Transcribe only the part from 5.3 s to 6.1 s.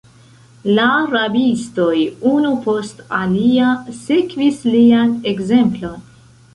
ekzemplon.